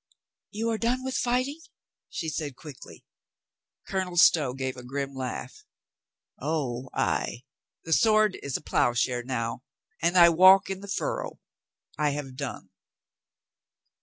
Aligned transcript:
"You 0.49 0.71
are 0.71 0.79
done 0.79 1.03
with 1.03 1.13
fighting?" 1.15 1.59
she 2.09 2.27
said 2.27 2.55
quickly. 2.55 3.05
Colonel 3.87 4.17
Stow 4.17 4.55
gave 4.55 4.75
a 4.75 4.83
grim 4.83 5.13
laugh. 5.13 5.63
"O, 6.39 6.89
ay, 6.91 7.43
the 7.83 7.93
sword 7.93 8.35
is 8.41 8.57
a 8.57 8.61
plowshare 8.61 9.21
now 9.23 9.61
and 10.01 10.17
I 10.17 10.29
walk 10.29 10.71
in 10.71 10.79
the 10.79 10.87
furrow. 10.87 11.39
I 11.99 12.13
have 12.17 12.35
done." 12.35 12.71